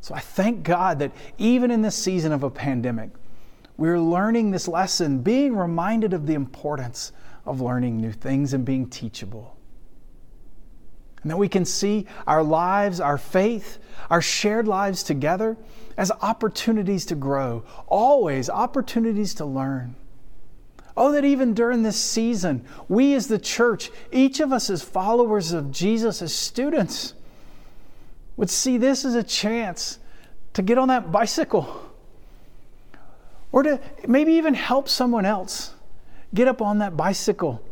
So 0.00 0.14
I 0.14 0.20
thank 0.20 0.62
God 0.64 0.98
that 0.98 1.12
even 1.38 1.70
in 1.70 1.80
this 1.80 1.96
season 1.96 2.32
of 2.32 2.42
a 2.42 2.50
pandemic, 2.50 3.10
we're 3.78 3.98
learning 3.98 4.50
this 4.50 4.68
lesson, 4.68 5.20
being 5.20 5.56
reminded 5.56 6.12
of 6.12 6.26
the 6.26 6.34
importance 6.34 7.12
of 7.46 7.60
learning 7.60 7.96
new 7.96 8.12
things 8.12 8.52
and 8.52 8.64
being 8.64 8.88
teachable. 8.88 9.56
And 11.24 11.30
that 11.30 11.38
we 11.38 11.48
can 11.48 11.64
see 11.64 12.06
our 12.26 12.42
lives, 12.42 13.00
our 13.00 13.16
faith, 13.18 13.78
our 14.10 14.20
shared 14.20 14.68
lives 14.68 15.02
together 15.02 15.56
as 15.96 16.12
opportunities 16.20 17.06
to 17.06 17.14
grow, 17.14 17.64
always 17.86 18.50
opportunities 18.50 19.32
to 19.34 19.46
learn. 19.46 19.94
Oh, 20.96 21.12
that 21.12 21.24
even 21.24 21.54
during 21.54 21.82
this 21.82 21.98
season, 21.98 22.64
we 22.88 23.14
as 23.14 23.26
the 23.26 23.38
church, 23.38 23.90
each 24.12 24.38
of 24.38 24.52
us 24.52 24.68
as 24.68 24.82
followers 24.82 25.52
of 25.52 25.72
Jesus, 25.72 26.20
as 26.20 26.34
students, 26.34 27.14
would 28.36 28.50
see 28.50 28.76
this 28.76 29.06
as 29.06 29.14
a 29.14 29.22
chance 29.22 29.98
to 30.52 30.60
get 30.60 30.76
on 30.76 30.88
that 30.88 31.10
bicycle 31.10 31.90
or 33.50 33.62
to 33.62 33.80
maybe 34.06 34.34
even 34.34 34.52
help 34.52 34.90
someone 34.90 35.24
else 35.24 35.72
get 36.34 36.48
up 36.48 36.60
on 36.60 36.78
that 36.78 36.96
bicycle 36.98 37.62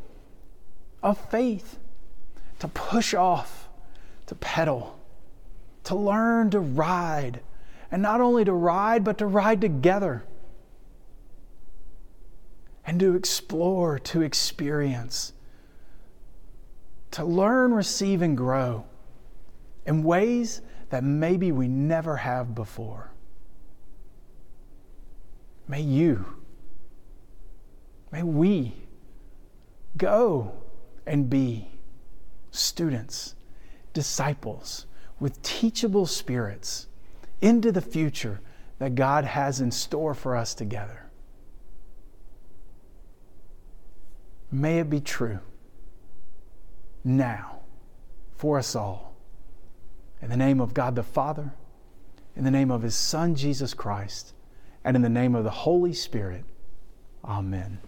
of 1.03 1.19
faith, 1.31 1.79
to 2.63 2.69
push 2.69 3.13
off, 3.13 3.69
to 4.25 4.37
pedal, 4.37 4.97
to 5.83 5.97
learn 5.97 6.49
to 6.49 6.61
ride, 6.61 7.41
and 7.91 8.01
not 8.01 8.21
only 8.21 8.45
to 8.45 8.53
ride, 8.53 9.03
but 9.03 9.19
to 9.19 9.27
ride 9.27 9.61
together 9.61 10.23
and 12.87 13.01
to 13.01 13.17
explore, 13.17 13.99
to 13.99 14.23
experience, 14.23 15.33
to 17.11 17.25
learn, 17.25 17.75
receive, 17.75 18.23
and 18.23 18.37
grow 18.37 18.85
in 19.85 20.05
ways 20.05 20.61
that 20.91 21.03
maybe 21.03 21.51
we 21.51 21.67
never 21.67 22.19
have 22.19 22.55
before. 22.55 23.11
May 25.67 25.81
you, 25.81 26.25
may 28.13 28.23
we 28.23 28.87
go 29.97 30.53
and 31.05 31.29
be 31.29 31.72
students, 32.53 33.35
disciples 33.93 34.87
with 35.19 35.43
teachable 35.43 36.07
spirits 36.07 36.87
into 37.41 37.73
the 37.73 37.81
future 37.81 38.41
that 38.79 38.95
God 38.95 39.25
has 39.25 39.61
in 39.61 39.71
store 39.71 40.15
for 40.15 40.37
us 40.37 40.55
together. 40.55 41.07
May 44.51 44.79
it 44.79 44.91
be 44.91 45.01
true 45.01 45.41
now 47.03 47.61
for 48.37 48.59
us 48.59 48.77
all. 48.77 49.15
In 50.21 50.29
the 50.29 50.37
name 50.37 50.61
of 50.61 50.75
God 50.75 50.95
the 50.95 51.03
Father, 51.03 51.53
in 52.37 52.45
the 52.45 52.51
name 52.51 52.71
of 52.71 52.83
His 52.83 52.95
Son 52.95 53.35
Jesus 53.35 53.75
Christ, 53.75 54.35
and 54.85 54.95
in 54.95 55.03
the 55.03 55.09
name 55.09 55.35
of 55.35 55.45
the 55.45 55.51
Holy 55.51 55.93
Spirit. 55.93 56.45
Amen. 57.25 57.79